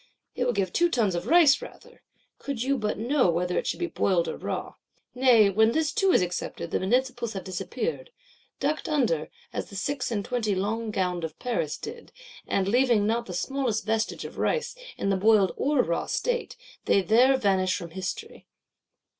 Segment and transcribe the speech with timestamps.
[0.33, 3.85] It will give two tons of rice rather,—could you but know whether it should be
[3.85, 4.73] boiled or raw.
[5.13, 10.25] Nay when this too is accepted, the Municipals have disappeared;—ducked under, as the Six and
[10.25, 12.11] Twenty Long gowned of Paris did;
[12.47, 17.03] and, leaving not the smallest vestage of rice, in the boiled or raw state, they
[17.03, 18.47] there vanish from History!